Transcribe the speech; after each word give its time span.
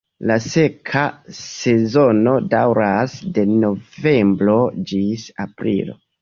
La 0.29 0.35
seka 0.43 1.01
sezono 1.39 2.33
daŭras 2.53 3.19
de 3.37 3.45
novembro 3.65 4.57
ĝis 4.95 5.29
aprilo. 5.47 6.01